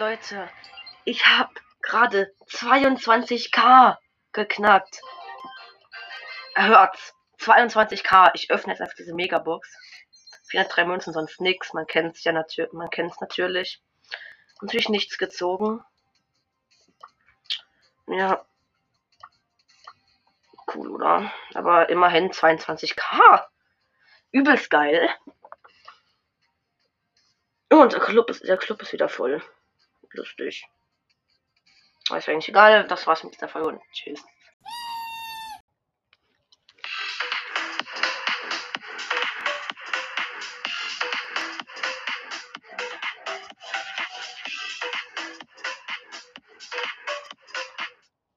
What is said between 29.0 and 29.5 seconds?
voll.